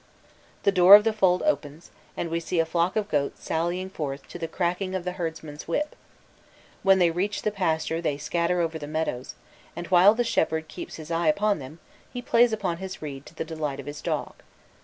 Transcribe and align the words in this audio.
The 0.63 0.71
door 0.71 0.95
of 0.95 1.03
the 1.03 1.13
fold 1.13 1.43
opens, 1.43 1.91
and 2.17 2.29
we 2.31 2.39
see 2.39 2.59
a 2.59 2.65
flock 2.65 2.95
of 2.95 3.07
goats 3.07 3.43
sallying 3.43 3.91
forth 3.91 4.27
to 4.29 4.39
the 4.39 4.47
cracking 4.47 4.95
of 4.95 5.03
the 5.03 5.11
herdsman's 5.11 5.67
whip: 5.67 5.95
when 6.81 6.97
they 6.97 7.11
reach 7.11 7.43
the 7.43 7.51
pasture 7.51 8.01
they 8.01 8.17
scatter 8.17 8.61
over 8.61 8.79
the 8.79 8.87
meadows, 8.87 9.35
and 9.75 9.85
while 9.89 10.15
the 10.15 10.23
shepherd 10.23 10.67
keeps 10.67 10.95
his 10.95 11.11
eye 11.11 11.27
upon 11.27 11.59
them, 11.59 11.77
he 12.11 12.19
plays 12.19 12.51
upon 12.51 12.77
his 12.77 13.03
reed 13.03 13.27
to 13.27 13.35
the 13.35 13.45
delight 13.45 13.79
of 13.79 13.85
his 13.85 14.01
dog. 14.01 14.33